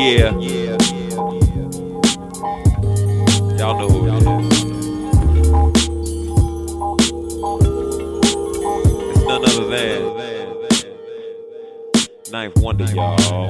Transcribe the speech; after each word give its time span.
Yeah. 0.00 0.30
Y'all 3.58 3.76
know 3.78 3.88
who 3.90 3.98
it 4.08 4.14
is. 4.14 4.24
It's 9.10 9.24
none 9.26 9.44
other 9.44 9.66
than 9.68 10.00
Ninth 12.32 12.56
Wonder, 12.62 12.86
y'all. 12.94 13.48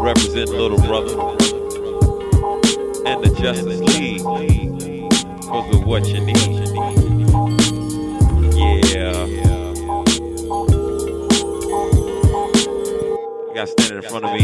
Represent 0.00 0.50
Little 0.50 0.78
Brother 0.78 1.18
and 3.08 3.24
the 3.24 3.30
Justus 3.40 3.80
League 3.98 4.22
because 5.40 5.74
of 5.74 5.84
what 5.84 6.06
you 6.06 6.20
need. 6.20 6.36
Yeah. 8.94 9.45
got 13.56 13.68
standing 13.70 13.96
in 13.96 14.02
front 14.10 14.22
of 14.22 14.32
me 14.32 14.40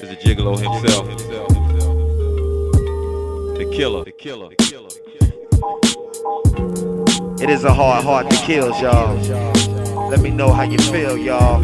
is 0.00 0.08
the 0.10 0.16
gigolo 0.22 0.56
himself, 0.56 1.08
the 3.58 3.64
killer. 3.74 4.04
The 4.04 4.12
killer. 4.12 4.50
The 4.50 4.56
killer. 4.56 4.90
It 7.42 7.50
is 7.50 7.64
a 7.64 7.74
hard 7.74 8.04
heart 8.04 8.30
to 8.30 8.36
kill, 8.36 8.70
y'all. 8.80 10.08
Let 10.08 10.20
me 10.20 10.30
know 10.30 10.52
how 10.52 10.62
you 10.62 10.78
feel, 10.78 11.18
y'all. 11.18 11.60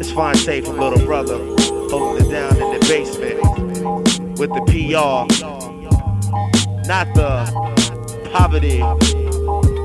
It's 0.00 0.10
Phonte 0.10 0.64
from 0.64 0.78
Little 0.78 1.06
Brother, 1.06 1.38
holding 1.88 2.26
it 2.26 2.30
down 2.30 2.56
in 2.56 2.72
the 2.72 2.80
basement 2.88 3.38
with 4.36 4.50
the 4.50 4.62
PR, 4.66 5.28
not 6.88 7.06
the 7.14 7.46
poverty 8.32 8.82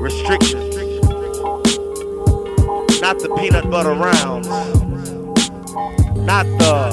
restrictions. 0.00 0.67
Not 3.00 3.20
the 3.20 3.32
peanut 3.38 3.70
butter 3.70 3.92
rounds. 3.92 4.48
Not 6.16 6.46
the 6.58 6.90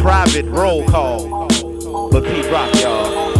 private 0.00 0.46
roll 0.46 0.86
call. 0.86 1.46
But 2.10 2.24
Pete 2.24 2.50
Rock, 2.50 2.74
y'all. 2.76 3.34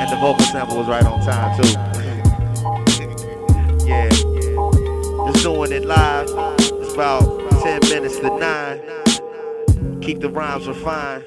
And 0.00 0.10
the 0.10 0.16
vocal 0.16 0.44
sample 0.46 0.78
was 0.78 0.88
right 0.88 1.04
on 1.04 1.20
time, 1.20 1.62
too. 1.62 1.68
yeah. 3.86 4.08
Just 4.08 5.44
doing 5.44 5.70
it 5.70 5.84
live. 5.84 6.28
It's 6.58 6.94
about 6.94 7.48
10 7.62 7.80
minutes 7.90 8.18
to 8.18 8.36
9. 8.38 8.80
Keep 10.00 10.18
the 10.18 10.30
rhymes 10.30 10.66
refined 10.66 11.22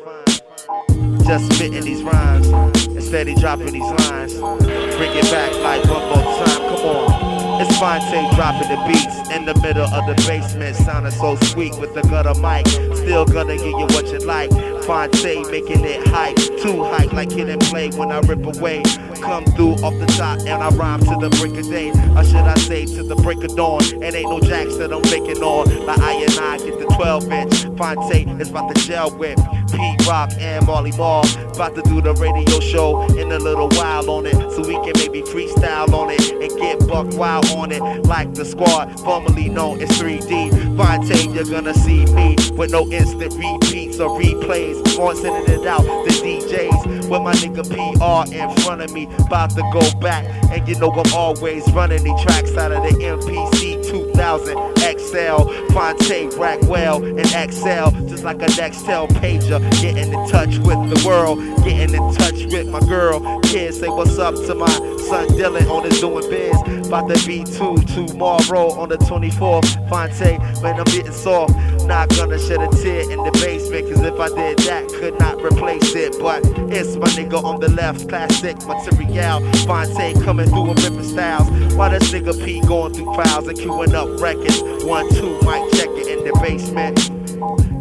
just 1.25 1.53
spitting 1.53 1.83
these 1.83 2.03
rhymes. 2.03 2.47
Instead, 2.88 3.27
he 3.27 3.36
dropping 3.36 3.71
these 3.71 3.81
lines. 3.81 4.33
Bring 4.33 5.12
it 5.15 5.31
back 5.31 5.53
like 5.62 5.83
one 5.86 6.03
more 6.09 6.45
time. 6.45 6.62
Come 6.69 6.86
on. 6.86 7.33
It's 7.62 7.77
Phonte 7.77 8.36
dropping 8.36 8.67
the 8.67 8.83
beats 8.88 9.29
in 9.29 9.45
the 9.45 9.53
middle 9.62 9.86
of 9.86 10.05
the 10.07 10.15
basement, 10.27 10.75
sounding 10.75 11.12
so 11.12 11.36
sweet 11.36 11.77
with 11.77 11.93
the 11.93 12.01
gutter 12.01 12.33
mic. 12.41 12.67
Still 12.97 13.25
gonna 13.25 13.55
give 13.55 13.67
you 13.67 13.88
what 13.93 14.07
you 14.07 14.19
like. 14.19 14.49
Phonte 14.83 15.49
making 15.51 15.86
it 15.86 16.05
hype, 16.07 16.36
too 16.36 16.83
hype 16.83 17.13
like 17.13 17.31
hit 17.31 17.49
and 17.49 17.62
play 17.62 17.89
when 17.91 18.12
I 18.12 18.19
rip 18.19 18.45
away. 18.45 18.83
Come 19.21 19.45
through 19.45 19.75
off 19.86 19.93
the 19.99 20.07
top 20.17 20.39
and 20.39 20.62
I 20.63 20.69
rhyme 20.69 20.99
to 21.01 21.15
the 21.21 21.29
break 21.39 21.57
of 21.57 21.69
day, 21.69 21.91
or 21.91 22.23
should 22.23 22.47
I 22.47 22.55
say 22.55 22.86
to 22.86 23.03
the 23.03 23.15
break 23.17 23.43
of 23.43 23.55
dawn? 23.55 23.81
And 23.93 24.15
ain't 24.15 24.29
no 24.29 24.39
jacks 24.39 24.75
that 24.77 24.91
I'm 24.91 25.01
making 25.03 25.41
on. 25.43 25.86
Like 25.86 25.99
I 25.99 26.13
and 26.13 26.39
I 26.39 26.57
get 26.57 26.79
the 26.79 26.93
12 26.95 27.31
inch. 27.31 27.77
Phonte 27.77 28.41
is 28.41 28.49
about 28.49 28.75
to 28.75 28.81
gel 28.81 29.15
with. 29.15 29.39
Pete 29.73 30.05
Rock 30.05 30.31
and 30.39 30.65
Marley 30.65 30.91
Marl. 30.91 31.25
About 31.53 31.75
to 31.75 31.81
do 31.83 32.01
the 32.01 32.13
radio 32.13 32.59
show 32.59 33.01
in 33.17 33.31
a 33.31 33.39
little 33.39 33.69
while 33.69 34.09
on 34.09 34.25
it. 34.25 34.36
So 34.51 34.62
we 34.62 34.75
can 34.86 34.93
maybe 34.95 35.21
freestyle 35.23 35.91
on 35.93 36.12
it 36.12 36.31
and 36.31 36.59
get 36.59 36.88
buck 36.88 37.07
wild 37.17 37.45
on 37.51 37.71
it. 37.71 37.82
Like 38.05 38.34
the 38.34 38.45
squad, 38.45 38.99
formerly 38.99 39.49
known 39.49 39.82
as 39.82 39.89
3D. 39.99 40.78
Phonte, 40.78 41.34
you're 41.34 41.45
gonna 41.45 41.74
see 41.74 42.05
me 42.05 42.36
with 42.53 42.71
no 42.71 42.88
instant 42.91 43.34
repeats 43.34 43.99
or 43.99 44.19
replays. 44.19 44.82
On 44.99 45.15
sending 45.15 45.53
it 45.53 45.65
out 45.67 45.82
the 45.82 46.13
DJs 46.24 47.09
with 47.09 47.21
my 47.21 47.34
nigga 47.34 47.63
PR 47.67 48.34
in 48.34 48.49
front 48.63 48.82
of 48.82 48.93
me. 48.93 49.07
About 49.26 49.49
to 49.51 49.63
go 49.74 49.99
back. 49.99 50.26
And 50.51 50.67
you 50.67 50.80
know 50.80 50.91
I'm 50.91 51.13
always 51.13 51.69
running 51.71 52.03
the 52.03 52.13
tracks 52.24 52.55
out 52.57 52.71
of 52.71 52.84
the 52.84 53.03
MPC 53.03 53.84
2000 53.89 54.74
XL. 54.78 55.74
Phonte 55.74 56.30
Rackwell, 56.38 57.03
and 57.03 57.53
XL. 57.53 58.07
Just 58.07 58.24
like 58.24 58.41
a 58.41 58.47
Nextel 58.47 59.07
pager. 59.19 59.62
Getting 59.82 60.14
in 60.14 60.30
touch 60.30 60.57
with 60.59 60.80
the 60.89 61.03
world. 61.05 61.39
Getting 61.64 61.95
in 61.95 62.14
touch 62.16 62.45
with 62.45 62.68
my 62.68 62.80
girl. 62.82 63.39
Kids 63.41 63.80
say 63.80 63.88
what's 63.88 64.18
up 64.18 64.36
to 64.36 64.55
my 64.55 64.68
son 65.07 65.28
Dylan 65.30 65.70
on 65.70 65.84
his 65.84 65.99
doing 65.99 66.30
biz. 66.30 66.88
About 66.88 67.09
to 67.09 67.28
be 67.28 67.43
two 67.43 67.78
tomorrow 67.93 68.72
on 68.80 68.89
the 68.89 68.97
24th. 68.97 69.89
Phonte, 69.89 70.39
man, 70.61 70.80
I'm 70.80 70.86
getting 70.86 71.11
soft. 71.11 71.53
Not 71.86 72.09
gonna 72.09 72.39
shed 72.39 72.61
a 72.61 72.70
tear 72.82 73.01
in 73.11 73.24
the 73.24 73.32
basement. 73.34 73.89
Cause 73.89 74.01
if 74.01 74.20
I 74.20 74.30
did 74.30 74.59
that, 74.59 74.88
could 74.89 75.20
not 75.20 75.41
replace 75.41 75.95
it. 75.95 76.18
But 76.20 76.41
it's 76.72 76.95
my 76.95 77.07
nigga 77.07 77.43
on 77.43 77.59
the 77.59 77.70
left. 77.70 78.07
Classic 78.09 78.57
material. 78.66 79.39
Phonte 79.66 80.24
coming 80.24 80.47
through 80.49 80.70
with 80.70 80.84
ripping 80.84 81.03
styles. 81.03 81.49
While 81.76 81.91
this 81.91 82.11
nigga 82.11 82.34
P 82.43 82.61
going 82.61 82.93
through 82.93 83.14
files 83.16 83.47
and 83.47 83.57
queuing 83.57 83.93
up 83.93 84.22
records. 84.22 84.61
One, 84.84 85.09
two, 85.09 85.34
mic 85.41 85.72
check 85.74 85.89
it 85.89 86.07
in 86.07 86.24
the 86.24 86.39
basement. 86.41 87.22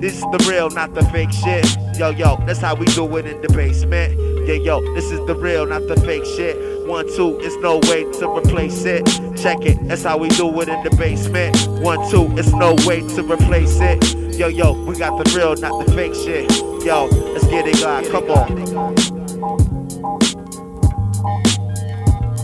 This 0.01 0.15
is 0.15 0.23
the 0.23 0.45
real, 0.51 0.69
not 0.71 0.95
the 0.95 1.05
fake 1.07 1.31
shit. 1.31 1.65
Yo, 1.97 2.11
yo, 2.11 2.37
that's 2.47 2.59
how 2.59 2.75
we 2.75 2.87
do 2.87 3.17
it 3.17 3.27
in 3.27 3.41
the 3.41 3.49
basement. 3.51 4.19
Yeah, 4.47 4.55
yo, 4.55 4.81
this 4.95 5.13
is 5.13 5.25
the 5.27 5.35
real, 5.37 5.67
not 5.67 5.87
the 5.87 5.95
fake 6.01 6.25
shit. 6.25 6.57
One, 6.89 7.07
two, 7.15 7.39
it's 7.41 7.57
no 7.57 7.79
way 7.89 8.03
to 8.19 8.29
replace 8.29 8.85
it. 8.85 9.07
Check 9.37 9.59
it, 9.63 9.79
that's 9.87 10.03
how 10.03 10.19
we 10.19 10.29
do 10.31 10.61
it 10.61 10.69
in 10.69 10.83
the 10.83 10.91
basement. 10.97 11.57
One, 11.81 12.11
two, 12.11 12.27
it's 12.37 12.53
no 12.53 12.75
way 12.87 13.07
to 13.15 13.23
replace 13.23 13.79
it. 13.81 14.37
Yo, 14.37 14.49
yo, 14.49 14.73
we 14.85 14.97
got 14.97 15.23
the 15.23 15.31
real, 15.37 15.55
not 15.55 15.87
the 15.87 15.93
fake 15.93 16.15
shit. 16.15 16.51
Yo, 16.85 17.07
let's 17.07 17.47
get 17.47 17.69
it, 17.69 17.81
God, 17.81 18.05
come 18.11 18.31
on. 18.31 18.59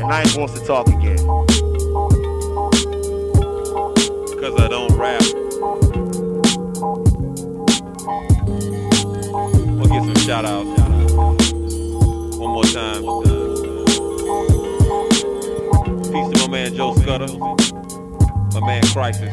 And 0.01 0.13
I 0.13 0.23
ain't 0.23 0.37
wants 0.37 0.59
to 0.59 0.65
talk 0.65 0.87
again. 0.87 1.19
Cause 4.39 4.61
I 4.61 4.69
don't 4.69 4.97
rap. 4.97 5.48
Shout 10.29 10.45
outs. 10.45 10.81
One 12.37 12.53
more 12.53 12.65
time. 12.65 13.01
Peace 16.13 16.29
to 16.29 16.39
my 16.43 16.49
man 16.51 16.75
Joe 16.75 16.93
Scudda. 16.93 17.29
My 18.53 18.61
man 18.61 18.83
Crisis. 18.93 19.33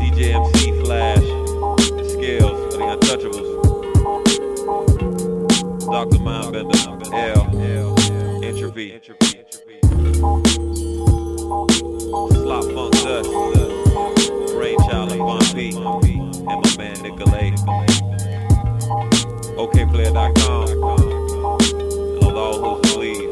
DJ 0.00 0.32
MC 0.32 0.72
Flash. 0.82 1.18
The 1.18 2.04
Scales 2.14 2.72
the 2.72 2.78
Untouchables. 2.78 3.48
Dr. 5.84 6.18
Mindbender. 6.20 7.12
L. 7.12 7.44
Entropy. 8.42 8.98
Slop 12.32 12.64
Funk 12.72 12.94
Dust. 13.04 13.30
Brainchild 14.54 15.12
of 15.12 15.18
Von 15.18 15.44
P. 15.54 15.76
And 15.76 16.46
my 16.46 16.76
man 16.78 16.96
Nicolay. 17.02 18.21
Okayplayer.com. 19.56 20.68
And 22.22 22.36
all 22.36 22.58
who's 22.58 22.92
believe. 22.92 23.30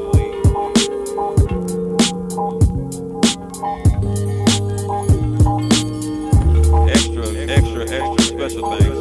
Extra, 6.90 7.26
extra, 7.48 7.82
extra 7.90 8.24
special 8.24 8.64
thanks 8.70 8.96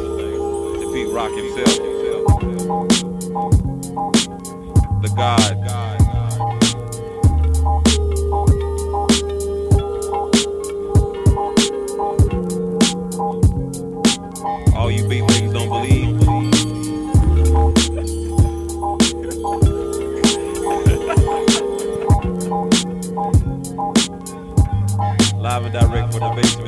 to 0.80 0.90
Pete 0.92 1.12
Rock 1.12 1.32
himself. 1.32 1.76
The 5.02 5.08
God. 5.16 5.69
From 26.20 26.36
the 26.36 26.42
basement. 26.42 26.59